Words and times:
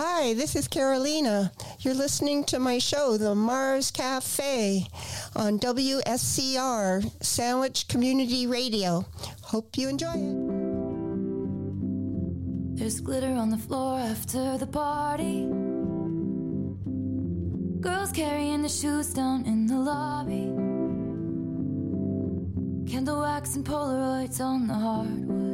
Hi, 0.00 0.32
this 0.32 0.54
is 0.54 0.68
Carolina. 0.68 1.50
You're 1.80 1.92
listening 1.92 2.44
to 2.44 2.60
my 2.60 2.78
show, 2.78 3.16
The 3.16 3.34
Mars 3.34 3.90
Cafe, 3.90 4.86
on 5.34 5.58
WSCR, 5.58 7.10
Sandwich 7.20 7.88
Community 7.88 8.46
Radio. 8.46 9.04
Hope 9.42 9.76
you 9.76 9.88
enjoy 9.88 10.12
it. 10.14 10.36
There's 12.78 13.00
glitter 13.00 13.32
on 13.32 13.50
the 13.50 13.58
floor 13.58 13.98
after 13.98 14.56
the 14.56 14.68
party. 14.68 15.48
Girls 17.80 18.12
carrying 18.12 18.62
the 18.62 18.68
shoes 18.68 19.12
down 19.12 19.46
in 19.46 19.66
the 19.66 19.78
lobby. 19.78 20.46
Candle 22.88 23.22
wax 23.22 23.56
and 23.56 23.64
Polaroids 23.64 24.40
on 24.40 24.68
the 24.68 24.74
hardwood 24.74 25.47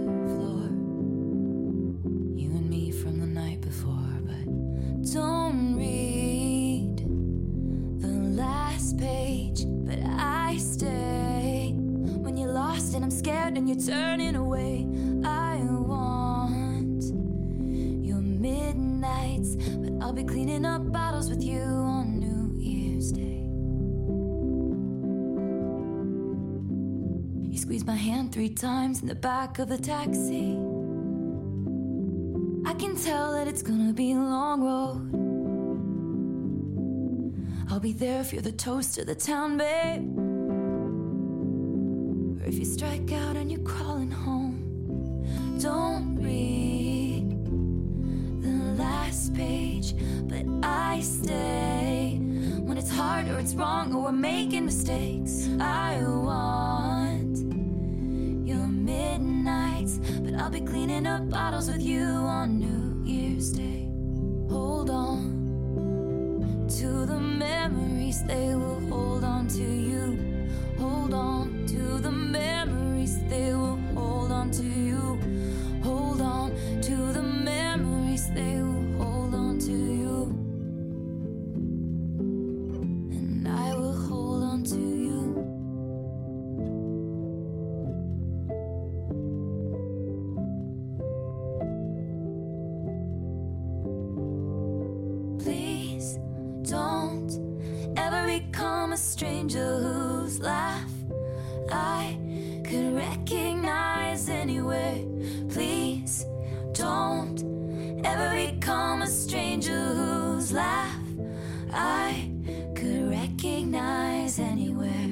scared 13.25 13.57
and 13.57 13.67
you're 13.67 13.79
turning 13.79 14.37
away. 14.37 14.87
I 15.25 15.57
want 15.65 17.03
your 18.05 18.21
midnights, 18.21 19.57
but 19.57 19.93
I'll 20.03 20.13
be 20.13 20.25
cleaning 20.25 20.67
up 20.67 20.93
bottles 20.93 21.31
with 21.31 21.43
you 21.43 21.63
on 21.63 22.19
New 22.21 22.53
Year's 22.61 23.13
Day. 23.13 23.41
You 27.51 27.59
squeezed 27.59 27.87
my 27.87 27.97
hand 27.97 28.35
three 28.35 28.51
times 28.51 29.01
in 29.01 29.09
the 29.09 29.15
back 29.15 29.59
of 29.59 29.69
the 29.69 29.79
taxi. 29.79 30.59
I 32.67 32.75
can 32.75 32.95
tell 32.95 33.33
that 33.33 33.49
it's 33.49 33.63
gonna 33.63 33.95
be 33.95 34.13
a 34.13 34.17
long 34.17 34.63
road. 34.63 35.01
I'll 37.71 37.81
be 37.81 37.95
there 37.95 38.21
if 38.21 38.35
you're 38.35 38.43
the 38.43 38.53
toast 38.53 38.99
of 38.99 39.07
the 39.07 39.15
town, 39.15 39.57
babe. 39.57 40.24
Or 42.45 42.49
if 42.49 42.59
you 42.59 42.67
strike 42.67 43.11
out 43.11 43.37
and 43.37 43.51
you're 43.51 43.63
crawling 43.63 44.11
home. 44.11 44.61
Don't 45.61 46.17
read 46.17 47.31
the 48.43 48.83
last 48.83 49.33
page, 49.33 49.95
but 50.29 50.45
I 50.63 51.01
stay 51.01 52.19
when 52.61 52.77
it's 52.77 52.91
hard 52.91 53.29
or 53.29 53.39
it's 53.39 53.55
wrong 53.55 53.95
or 53.95 54.05
we're 54.05 54.13
making 54.13 54.67
mistakes. 54.67 55.49
I 55.59 56.03
want 56.05 57.39
your 58.47 58.67
midnights, 58.67 60.01
but 60.21 60.35
I'll 60.35 60.51
be 60.51 60.61
cleaning 60.61 61.07
up 61.07 61.31
bottles 61.31 61.71
with 61.71 61.81
you 61.81 62.05
on 62.05 62.59
New 62.59 63.11
Year's 63.11 63.53
Day. 63.53 63.89
Hold 64.51 64.91
on 64.91 66.67
to 66.79 67.07
the 67.07 67.19
memories, 67.19 68.23
they 68.25 68.55
will 68.55 68.81
hold 68.91 69.25
on 69.25 69.49
to 69.49 69.63
you. 69.63 70.49
Hold 70.79 71.15
on 71.15 71.54
to 71.85 71.99
the 71.99 72.11
memories, 72.11 73.19
they 73.29 73.53
will 73.55 73.79
hold 73.95 74.33
on 74.33 74.51
to 74.51 74.63
you. 74.63 75.19
Hold 75.83 76.23
on 76.23 76.51
to 76.81 76.97
the 77.13 77.23
memories, 77.23 78.31
they 78.31 78.57
will 78.63 79.05
hold 79.05 79.35
on 79.35 79.59
to 79.59 79.73
you. 79.73 80.17
And 83.17 83.47
I 83.49 83.75
will 83.75 83.99
hold 84.09 84.43
on 84.43 84.63
to 84.73 84.81
you. 85.07 85.21
Please 95.39 96.19
don't 96.63 97.33
ever 97.99 98.27
become 98.27 98.95
a 98.95 98.97
stranger 98.97 99.81
whose 99.83 100.41
laugh 100.41 100.94
I 101.75 102.17
could 102.65 102.95
recognize 102.95 104.29
anywhere. 104.29 104.99
Please 105.51 106.25
don't 106.73 107.43
ever 108.05 108.29
become 108.47 109.03
a 109.03 109.07
stranger 109.07 109.81
whose 109.99 110.53
laugh 110.53 111.05
I 111.73 112.31
could 112.77 113.11
recognize 113.11 114.39
anywhere. 114.39 115.11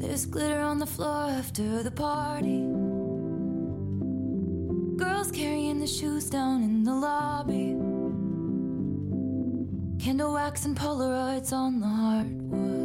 There's 0.00 0.26
glitter 0.26 0.60
on 0.60 0.78
the 0.78 0.86
floor 0.86 1.26
after 1.30 1.82
the 1.82 1.90
party. 1.90 2.62
Girls 4.96 5.30
carrying 5.30 5.78
the 5.78 5.86
shoes 5.86 6.28
down 6.28 6.62
in 6.62 6.82
the 6.82 6.94
lobby. 6.94 7.76
Candle 10.02 10.34
wax 10.34 10.66
and 10.66 10.76
Polaroids 10.76 11.52
on 11.52 11.80
the 11.80 11.86
hardwood 11.86 12.83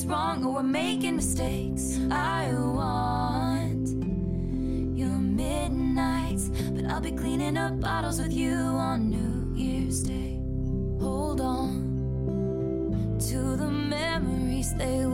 it's 0.00 0.08
wrong 0.08 0.42
or 0.46 0.54
we're 0.54 0.62
making 0.62 1.16
mistakes. 1.16 2.00
I 2.10 2.50
want 2.54 3.88
your 4.96 5.18
midnights, 5.18 6.48
but 6.70 6.86
I'll 6.86 7.02
be 7.02 7.12
cleaning 7.12 7.58
up 7.58 7.78
bottles 7.80 8.18
with 8.18 8.32
you 8.32 8.54
on 8.54 9.10
New 9.10 9.54
Year's 9.54 10.02
Day. 10.02 10.40
Hold 11.00 11.42
on 11.42 13.18
to 13.28 13.56
the 13.56 13.70
memories, 13.70 14.74
they 14.76 15.04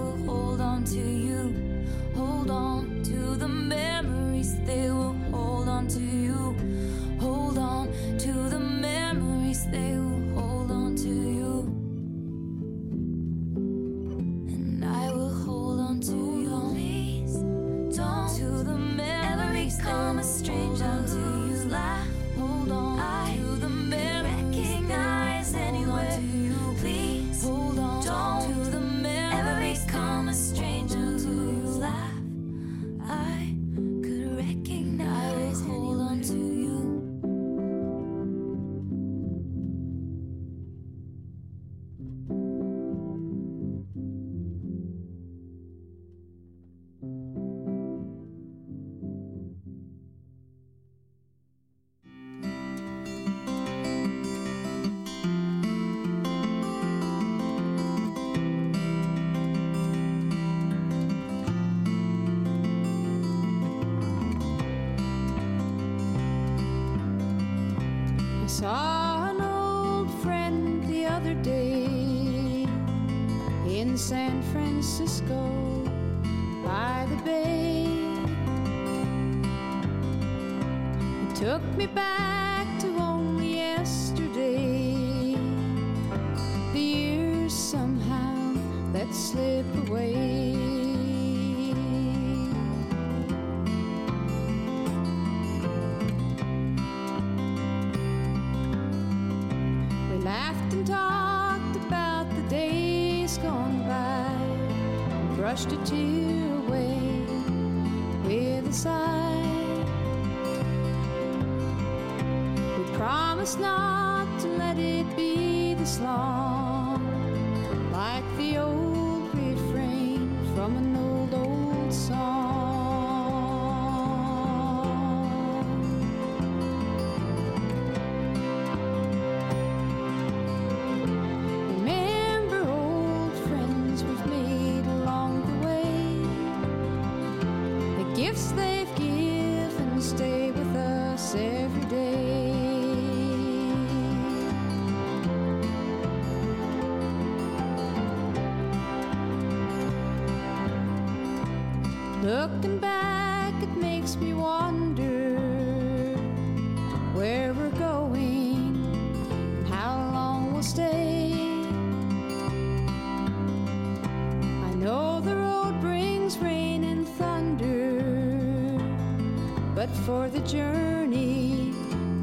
But 169.87 169.97
for 169.99 170.29
the 170.29 170.41
journey, 170.41 171.71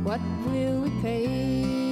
what 0.03 0.19
will 0.45 0.81
we 0.81 0.89
pay? 1.01 1.82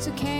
to 0.00 0.10
care. 0.12 0.39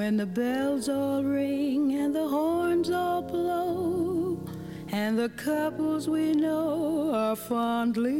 When 0.00 0.16
the 0.16 0.24
bells 0.24 0.88
all 0.88 1.22
ring 1.22 1.92
and 1.92 2.14
the 2.14 2.26
horns 2.26 2.90
all 2.90 3.20
blow, 3.20 4.38
and 4.90 5.18
the 5.18 5.28
couples 5.28 6.08
we 6.08 6.32
know 6.32 7.12
are 7.14 7.36
fondly 7.36 8.19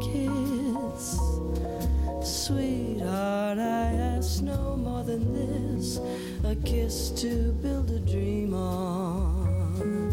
Kiss. 0.00 1.18
Sweetheart, 2.22 3.58
I 3.58 3.86
ask 4.16 4.42
no 4.42 4.76
more 4.76 5.02
than 5.02 5.32
this 5.32 6.00
a 6.44 6.54
kiss 6.56 7.10
to 7.22 7.52
build 7.62 7.90
a 7.90 8.00
dream 8.00 8.54
on. 8.54 10.10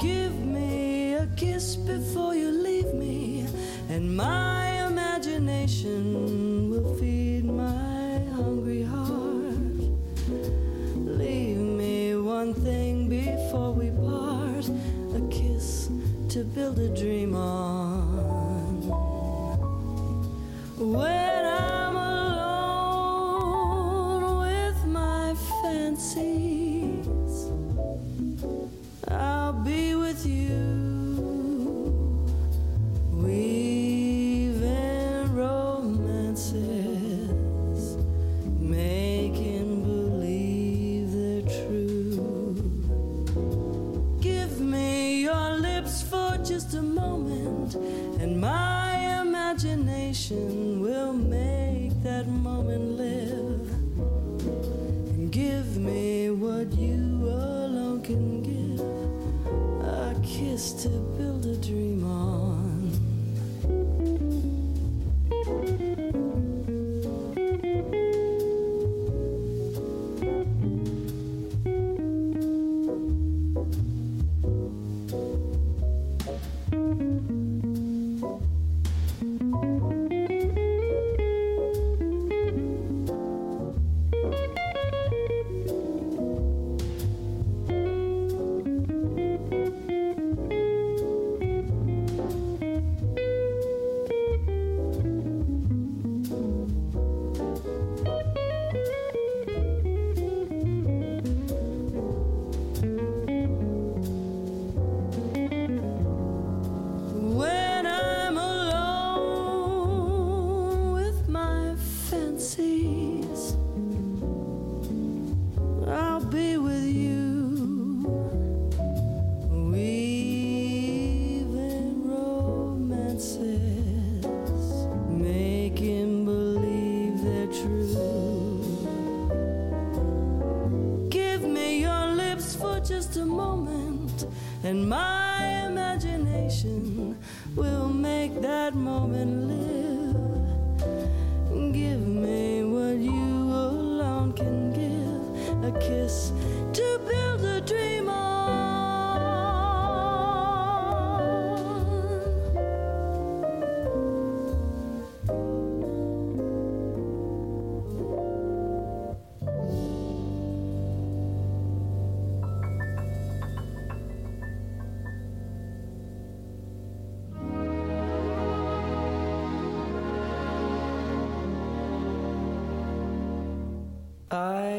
Give 0.00 0.34
me 0.44 1.14
a 1.14 1.26
kiss 1.36 1.76
before 1.76 2.34
you 2.34 2.50
leave 2.50 2.92
me, 2.94 3.46
and 3.88 4.16
my 4.16 4.55
build 16.74 16.78
a 16.80 17.00
dream 17.00 17.36
on. 17.36 17.75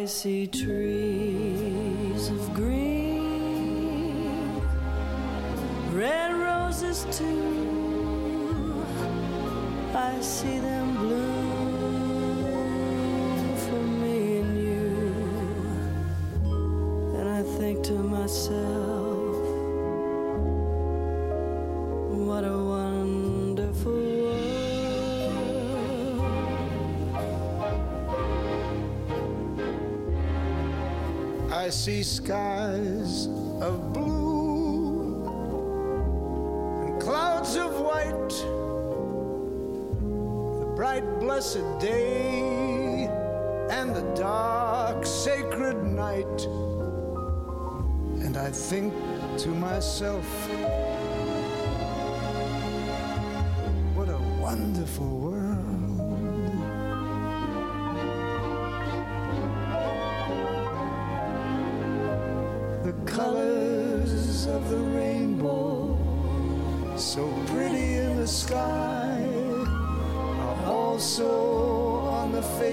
See 0.07 0.47
trees 0.47 2.29
of 2.29 2.53
green, 2.53 4.61
red 5.91 6.33
roses 6.33 7.05
too. 7.11 8.85
I 9.93 10.17
see 10.21 10.59
them 10.59 10.76
I 31.67 31.69
see 31.69 32.01
skies 32.01 33.27
of 33.59 33.91
blue 33.91 35.25
and 36.85 37.01
clouds 37.01 37.57
of 37.57 37.81
white. 37.81 38.35
The 40.61 40.73
bright, 40.77 41.19
blessed 41.19 41.67
day 41.81 43.09
and 43.69 43.93
the 43.93 44.13
dark, 44.15 45.05
sacred 45.05 45.83
night. 45.83 46.39
And 48.23 48.37
I 48.37 48.49
think 48.49 48.93
to 49.39 49.49
myself, 49.49 50.25
what 53.93 54.07
a 54.07 54.19
wonderful 54.39 55.05
world. 55.05 55.36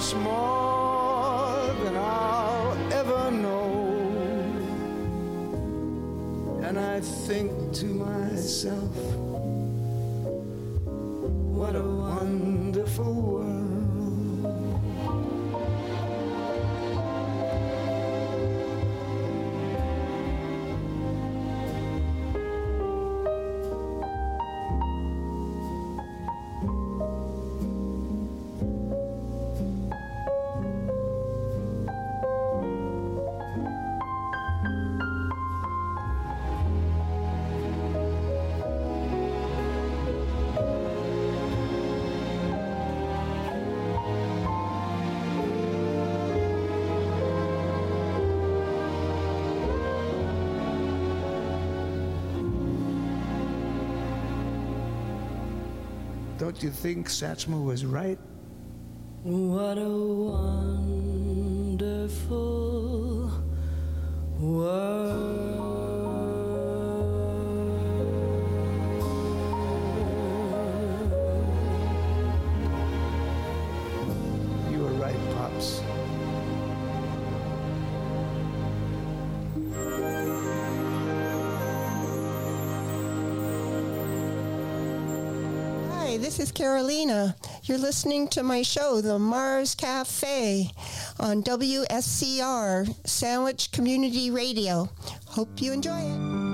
much 0.00 0.14
more 0.14 1.74
than 1.84 1.94
I'll 1.94 2.92
ever 2.92 3.30
know. 3.30 3.82
And 6.62 6.78
I 6.78 7.00
think 7.00 7.50
to 7.74 7.84
myself, 7.84 9.29
Don't 56.50 56.64
you 56.64 56.70
think 56.70 57.06
Satchmo 57.06 57.64
was 57.64 57.86
right? 57.86 58.18
What 59.22 59.78
a. 59.78 60.59
Carolina. 86.60 87.34
You're 87.62 87.78
listening 87.78 88.28
to 88.28 88.42
my 88.42 88.60
show, 88.60 89.00
The 89.00 89.18
Mars 89.18 89.74
Cafe, 89.74 90.70
on 91.18 91.42
WSCR, 91.42 92.94
Sandwich 93.08 93.72
Community 93.72 94.30
Radio. 94.30 94.90
Hope 95.28 95.62
you 95.62 95.72
enjoy 95.72 95.96
it. 95.98 96.50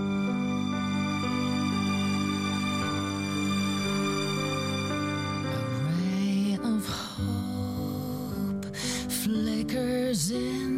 in 10.28 10.75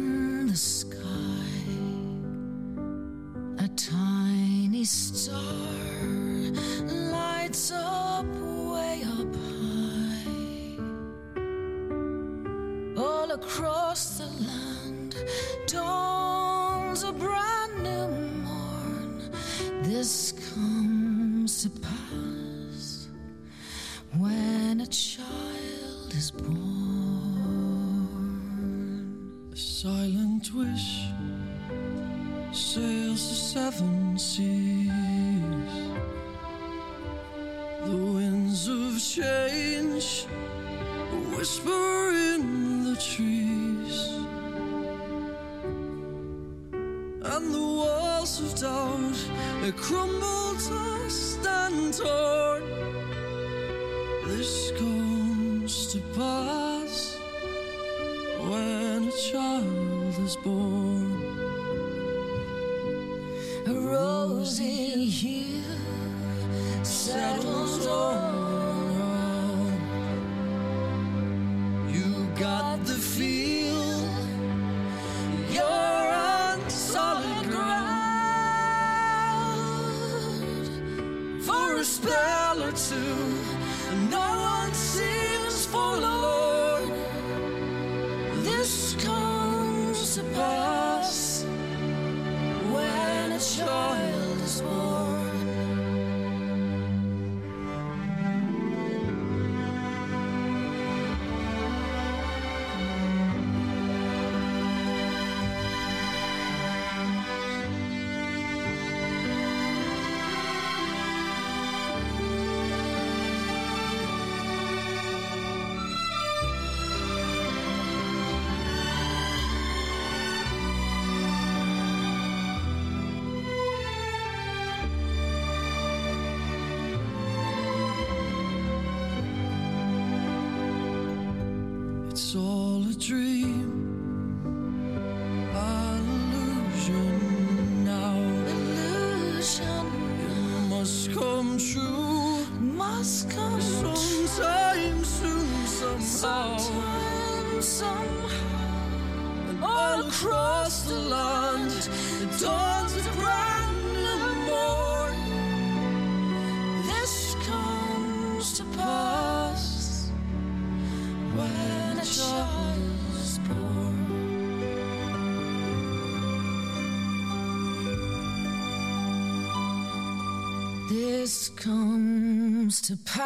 to 172.89 172.97
pass 173.05 173.21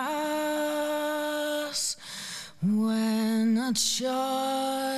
when 2.61 3.57
a 3.57 3.71
child 3.71 4.92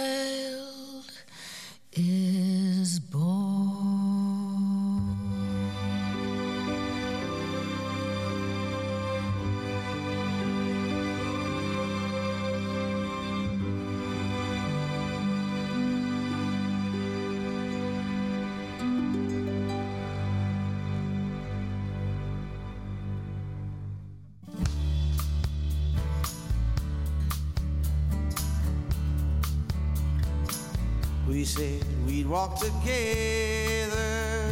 said 31.45 31.83
we'd 32.07 32.25
walk 32.25 32.59
together, 32.59 34.51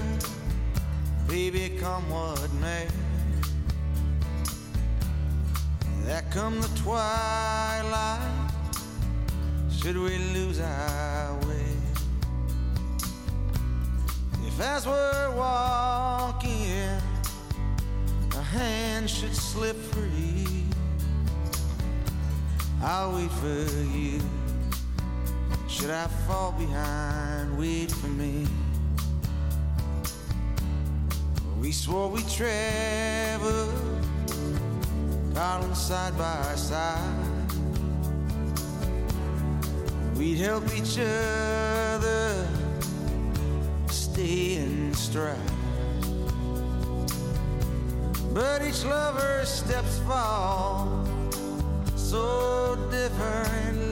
baby, 1.28 1.76
come 1.80 2.08
what 2.08 2.54
may. 2.62 2.86
There 6.04 6.24
come 6.30 6.62
the 6.62 6.68
twilight, 6.84 8.52
should 9.72 9.98
we 9.98 10.20
lose 10.36 10.60
our 10.60 11.34
way? 11.48 11.76
If 14.46 14.62
as 14.62 14.86
we're 14.86 15.36
walking, 15.36 17.02
a 18.36 18.42
hand 18.42 19.10
should 19.10 19.36
slip 19.36 19.78
free, 19.78 20.66
I'll 22.84 23.16
wait 23.16 23.32
for 23.32 23.84
you. 23.98 24.22
Should 25.84 25.92
I 25.92 26.08
fall 26.26 26.54
behind, 26.54 27.58
wait 27.58 27.92
for 27.92 28.08
me? 28.08 28.48
We 31.60 31.74
swore 31.74 32.08
we'd 32.08 32.30
travel, 32.30 33.68
darling, 35.34 35.76
side 35.76 36.18
by 36.18 36.56
side. 36.56 37.52
We'd 40.16 40.38
help 40.38 40.64
each 40.74 40.98
other 41.00 42.48
stay 43.88 44.56
in 44.56 44.94
stride. 44.94 45.36
But 48.34 48.62
each 48.66 48.86
lover's 48.86 49.50
steps 49.50 50.00
fall 50.08 51.06
so 51.98 52.78
differently. 52.90 53.83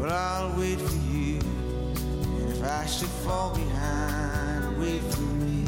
But 0.00 0.12
I'll 0.12 0.58
wait 0.58 0.80
for 0.80 0.96
you. 1.12 1.38
And 2.38 2.48
if 2.48 2.64
I 2.64 2.86
should 2.86 3.06
fall 3.22 3.54
behind, 3.54 4.78
wait 4.80 5.02
for 5.02 5.20
me. 5.20 5.66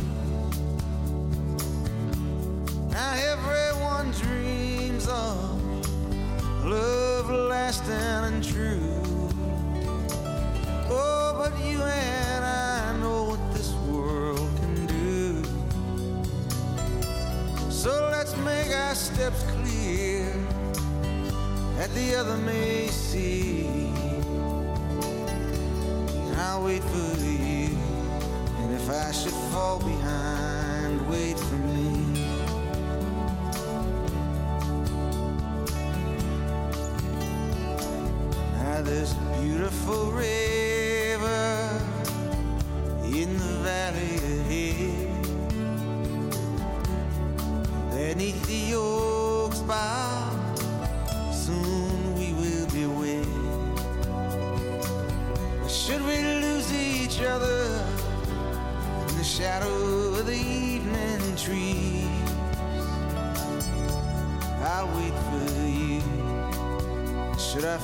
Now 2.88 3.12
everyone 3.12 4.10
dreams 4.12 5.06
of 5.06 6.64
love 6.64 7.28
lasting 7.28 7.92
and 7.92 8.42
true. 8.42 9.02
Oh, 10.88 11.34
but 11.36 11.52
you 11.62 11.82
and 11.82 12.44
I 12.44 12.96
know 13.00 13.24
what 13.24 13.52
this 13.52 13.70
world 13.86 14.50
can 14.60 14.86
do. 14.86 15.42
So 17.70 18.08
let's 18.10 18.34
make 18.38 18.74
our 18.74 18.94
steps 18.94 19.42
clear 19.42 20.32
that 21.76 21.92
the 21.94 22.14
other 22.14 22.38
may 22.38 22.86
see. 22.86 23.61
Wait 26.64 26.82
for 26.84 27.24
you. 27.24 27.76
And 28.60 28.72
if 28.72 28.88
I 28.88 29.10
should 29.12 29.32
fall 29.50 29.78
behind, 29.78 31.08
wait 31.08 31.38
for 31.38 31.56
me. 31.56 32.28
Now 38.62 38.82
there's 38.82 39.12
a 39.12 39.40
beautiful 39.40 40.12
river 40.12 40.61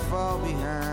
fall 0.08 0.38
behind, 0.38 0.87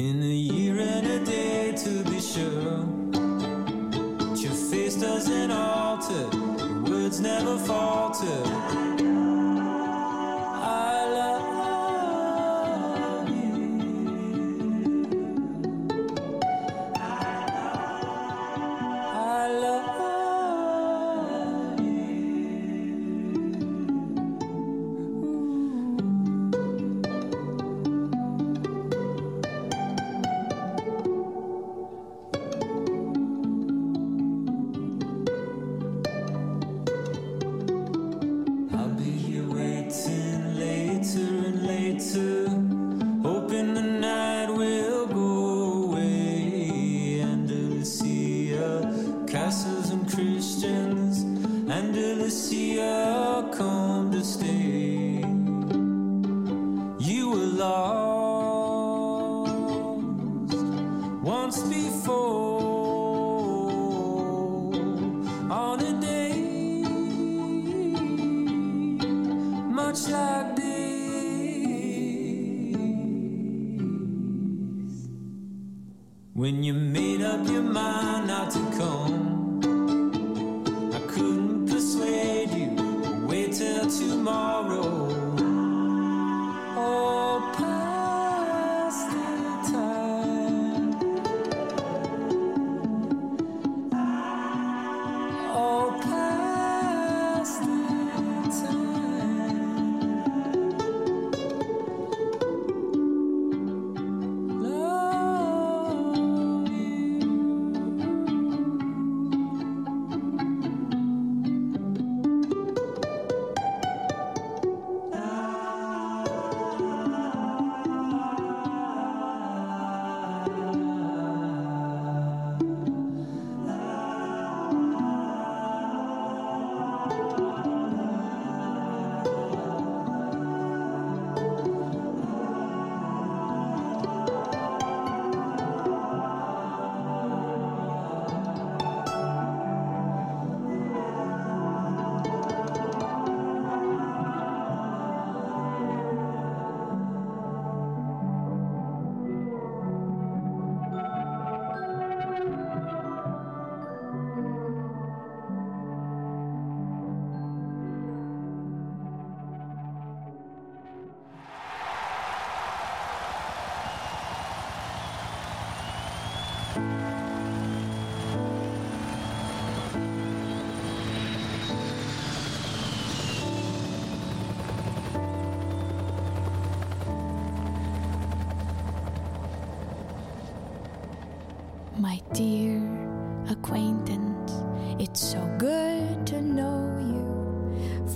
In 0.00 0.22
a 0.22 0.34
year 0.34 0.80
and 0.80 1.06
a 1.06 1.22
day 1.26 1.72
to 1.72 2.02
be 2.04 2.22
sure. 2.22 2.84
But 4.16 4.40
your 4.40 4.54
face 4.54 4.94
doesn't 4.94 5.50
alter, 5.50 6.30
your 6.32 6.82
words 6.84 7.20
never 7.20 7.58
falter. 7.58 8.89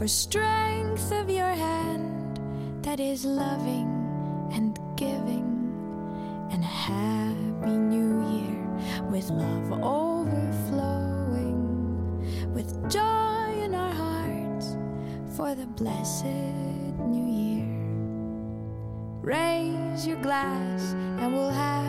for 0.04 0.08
strength 0.08 1.10
of 1.12 1.30
your 1.30 1.54
hand 1.54 2.38
that 2.82 3.00
is 3.00 3.24
loving 3.24 3.88
and 4.52 4.78
giving. 4.96 5.48
And 6.50 6.62
a 6.62 6.66
happy 6.66 7.70
new 7.70 8.20
year 8.36 8.68
with 9.10 9.30
love 9.30 9.72
overflowing, 9.82 11.56
with 12.52 12.68
joy 12.90 13.62
in 13.64 13.74
our 13.74 13.94
hearts 13.94 14.76
for 15.38 15.54
the 15.54 15.64
blessed 15.68 16.26
new 16.26 17.26
year. 17.40 17.66
Raise 19.22 20.06
your 20.06 20.20
glass 20.20 20.82
and 21.18 21.32
we'll 21.32 21.48
have. 21.48 21.84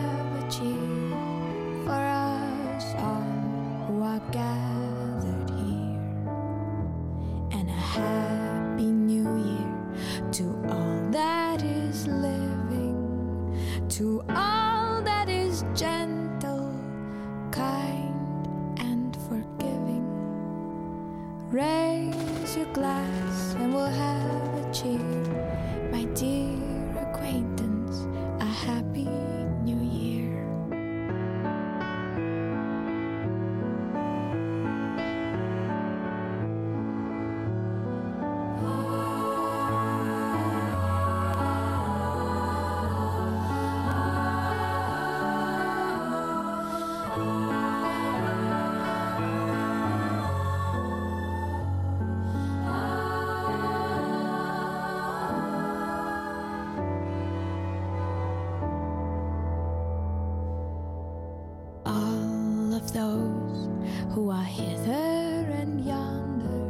who 64.16 64.30
are 64.30 64.44
hither 64.44 65.46
and 65.60 65.84
yonder. 65.84 66.64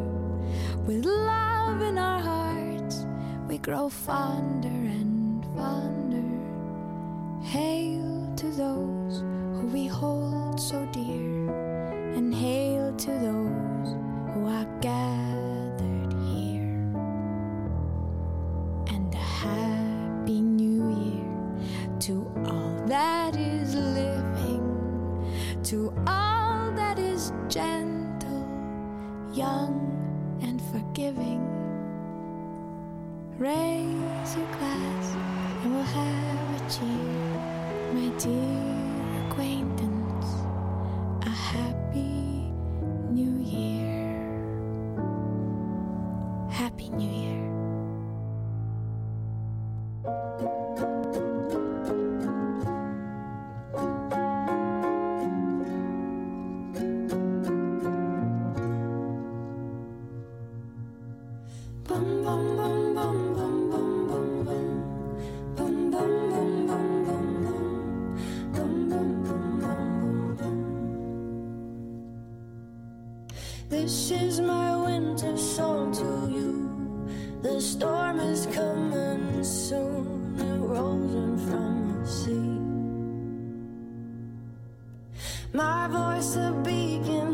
With 0.85 1.05
love 1.05 1.81
in 1.81 1.97
our 1.97 2.19
hearts, 2.19 3.07
we 3.47 3.59
grow 3.59 3.89
fonder 3.89 4.67
and 4.67 5.06
This 74.09 74.23
is 74.23 74.41
my 74.41 74.77
winter 74.77 75.37
song 75.37 75.91
to 75.95 76.33
you. 76.33 76.71
The 77.43 77.61
storm 77.61 78.21
is 78.21 78.47
coming 78.55 79.43
soon, 79.43 80.37
it 80.39 80.61
rolls 80.61 81.13
in 81.13 81.37
from 81.49 81.99
the 81.99 82.07
sea. 82.07 82.61
My 85.53 85.89
voice 85.89 86.37
a 86.37 86.53
beacon. 86.65 87.26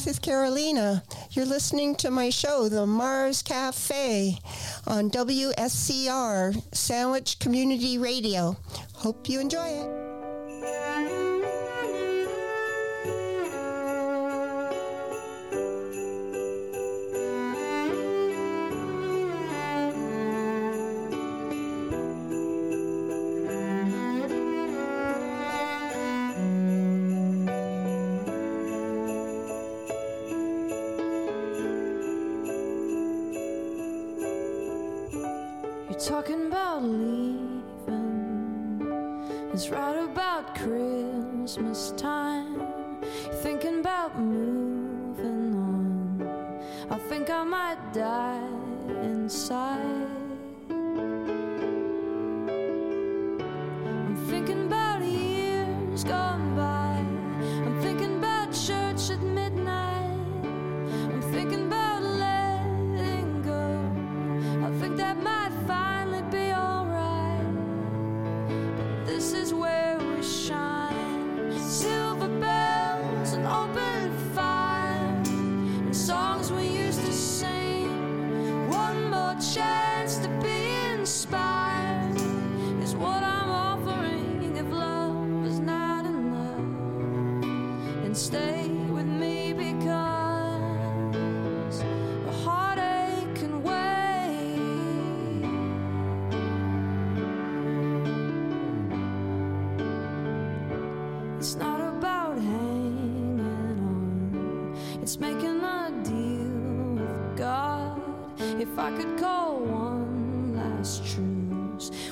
This 0.00 0.14
is 0.14 0.18
Carolina. 0.18 1.02
You're 1.32 1.44
listening 1.44 1.94
to 1.96 2.10
my 2.10 2.30
show, 2.30 2.70
The 2.70 2.86
Mars 2.86 3.42
Cafe, 3.42 4.38
on 4.86 5.10
WSCR, 5.10 6.74
Sandwich 6.74 7.38
Community 7.38 7.98
Radio. 7.98 8.56
Hope 8.94 9.28
you 9.28 9.40
enjoy 9.40 9.66
it. 9.66 9.99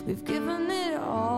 We've 0.09 0.25
given 0.25 0.71
it 0.71 0.97
all. 0.97 1.38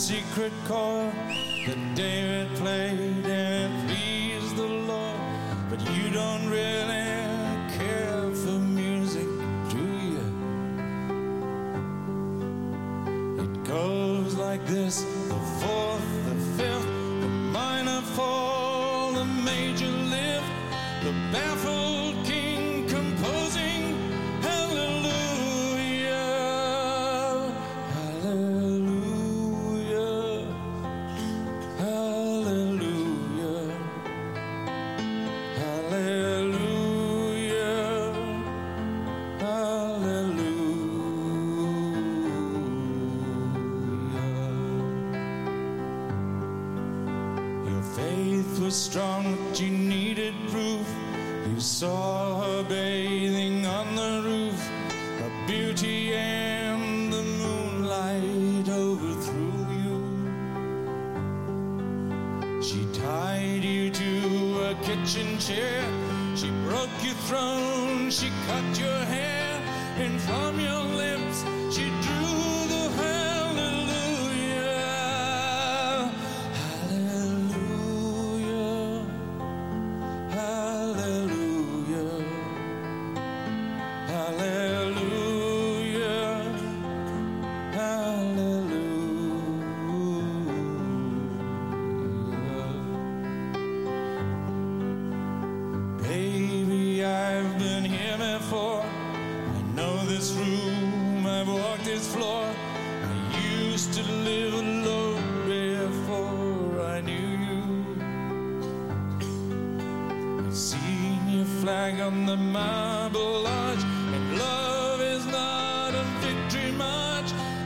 secret 0.00 0.52
chord 0.66 1.12
that 1.66 1.94
David 1.94 2.48
played 2.56 3.26
and 3.26 3.86
pleased 3.86 4.56
the 4.56 4.66
Lord, 4.66 5.20
but 5.68 5.78
you 5.92 6.10
don't 6.10 6.48
really 6.48 7.09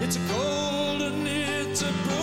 It's 0.04 0.16
a 0.16 0.20
cold 0.28 1.00
and 1.00 1.26
it's 1.26 1.80
a 1.80 2.13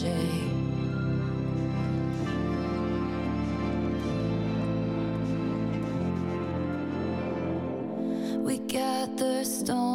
shade. 0.00 0.50
We 8.44 8.58
gather 8.58 9.44
stones. 9.44 9.93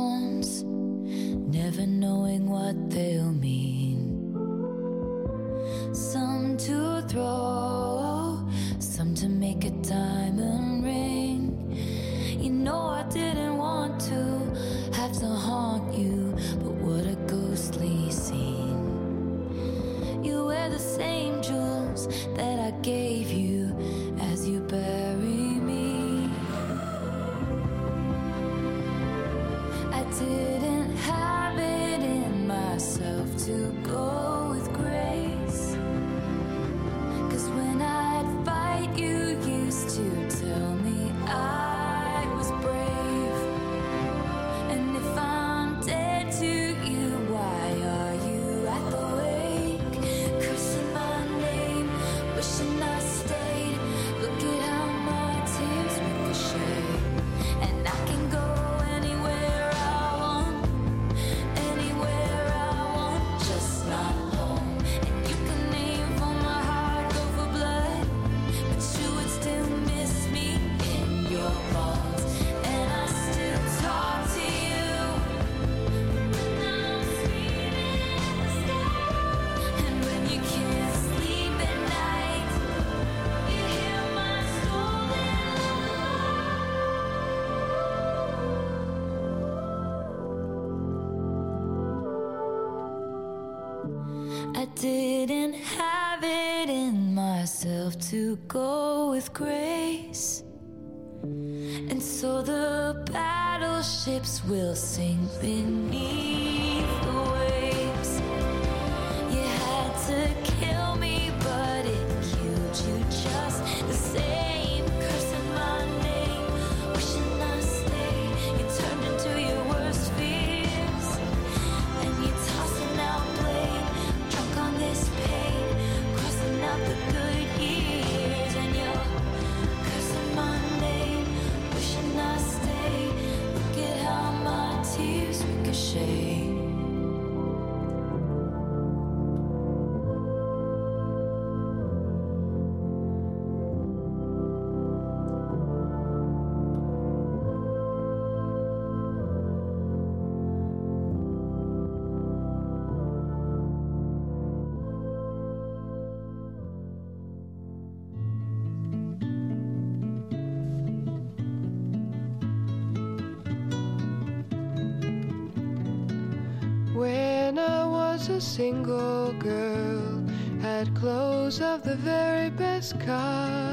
a 168.29 168.41
single 168.41 169.33
girl, 169.33 170.23
had 170.61 170.93
clothes 170.95 171.61
of 171.61 171.83
the 171.83 171.95
very 171.95 172.49
best 172.49 172.99
kind. 172.99 173.68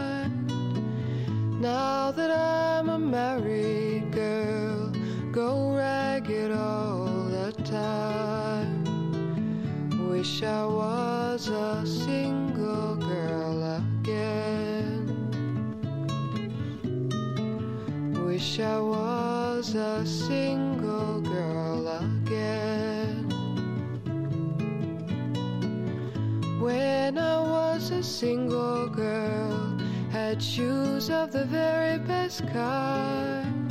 the 31.37 31.45
very 31.45 31.99
best 31.99 32.49
kind. 32.49 33.68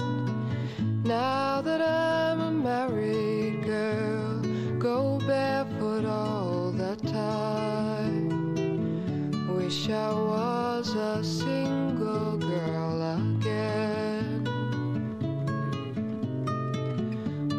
Now 1.03 1.61
that 1.61 1.81
I'm 1.81 2.39
a 2.39 2.51
married 2.51 3.63
girl, 3.63 4.39
go 4.77 5.17
barefoot 5.25 6.05
all 6.05 6.71
the 6.71 6.95
time. 7.07 8.29
Wish 9.57 9.89
I 9.89 10.13
was 10.13 10.93
a 10.93 11.23
single 11.23 12.37
girl 12.37 12.97
again. 13.17 14.43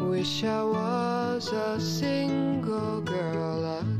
Wish 0.09 0.45
I 0.45 0.63
was 0.63 1.51
a 1.51 1.81
single 1.81 3.01
girl 3.01 3.79
again. 3.79 3.96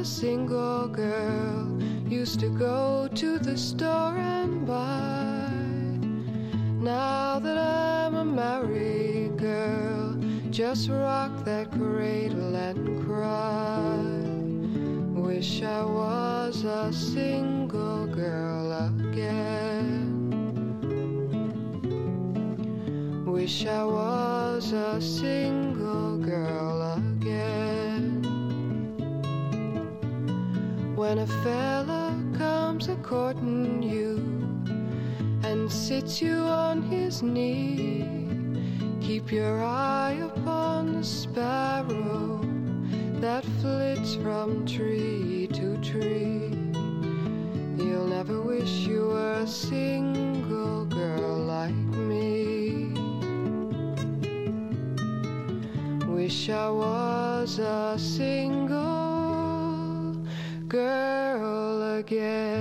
a 0.00 0.04
single 0.04 0.88
girl 0.88 1.78
used 2.08 2.40
to 2.40 2.48
go 2.48 3.06
to 3.14 3.38
the 3.38 3.54
store 3.54 4.16
and 4.16 4.66
buy. 4.66 5.50
Now 6.82 7.38
that 7.38 7.58
I'm 7.58 8.14
a 8.14 8.24
married 8.24 9.36
girl, 9.36 10.16
just 10.50 10.88
rock 10.88 11.44
that 11.44 11.70
cradle 11.72 12.56
and 12.56 13.04
cry. 13.04 13.98
Wish 15.20 15.62
I 15.62 15.84
was 15.84 16.64
a 16.64 16.90
single 16.94 18.06
girl 18.06 18.72
again. 18.88 20.08
Wish 23.26 23.66
I 23.66 23.84
was 23.84 24.72
a 24.72 24.98
single 24.98 26.16
girl 26.16 26.69
When 31.00 31.20
a 31.20 31.26
fella 31.26 32.14
comes 32.36 32.90
a 32.90 32.96
courting 32.96 33.82
you 33.82 34.18
and 35.42 35.72
sits 35.72 36.20
you 36.20 36.36
on 36.40 36.82
his 36.82 37.22
knee, 37.22 38.28
keep 39.00 39.32
your 39.32 39.64
eye 39.64 40.20
upon 40.22 40.92
the 40.92 41.02
sparrow 41.02 42.42
that 43.14 43.46
flits 43.62 44.16
from 44.16 44.66
tree 44.66 45.48
to 45.54 45.78
tree. 45.78 46.52
You'll 47.82 48.08
never 48.08 48.42
wish 48.42 48.70
you 48.86 49.06
were 49.06 49.40
a 49.40 49.46
single 49.46 50.84
girl 50.84 51.38
like 51.38 51.82
me. 52.10 52.92
Wish 56.06 56.50
I 56.50 56.68
was 56.68 57.58
a 57.58 57.96
single 57.98 58.79
girl 60.70 61.82
again. 61.98 62.59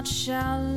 Not 0.00 0.08
shall 0.08 0.69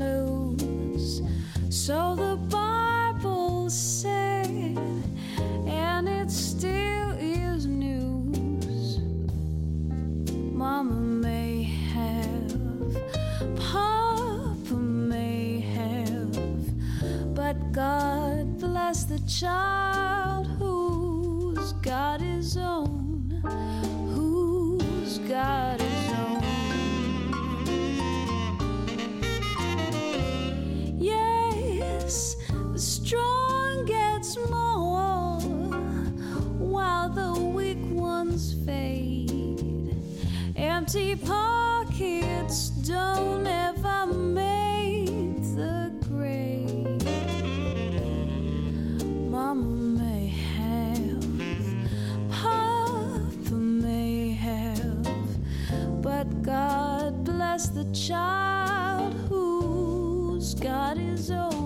the 57.69 57.85
child 57.93 59.13
who's 59.29 60.53
got 60.55 60.97
his 60.97 61.31
own. 61.31 61.62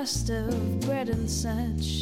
crust 0.00 0.30
of 0.30 0.80
bread 0.80 1.10
and 1.10 1.28
such. 1.28 1.99